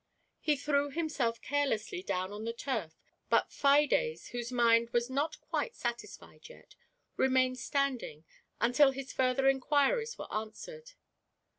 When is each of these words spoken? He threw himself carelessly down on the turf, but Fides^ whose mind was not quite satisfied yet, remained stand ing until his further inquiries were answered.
He 0.39 0.55
threw 0.57 0.89
himself 0.89 1.39
carelessly 1.43 2.01
down 2.01 2.31
on 2.33 2.43
the 2.43 2.53
turf, 2.53 2.95
but 3.29 3.49
Fides^ 3.51 4.29
whose 4.29 4.51
mind 4.51 4.89
was 4.89 5.11
not 5.11 5.39
quite 5.41 5.75
satisfied 5.75 6.49
yet, 6.49 6.73
remained 7.17 7.59
stand 7.59 8.01
ing 8.01 8.25
until 8.59 8.89
his 8.89 9.13
further 9.13 9.47
inquiries 9.47 10.17
were 10.17 10.33
answered. 10.33 10.93